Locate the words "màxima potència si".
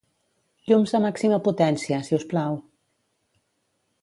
1.03-2.19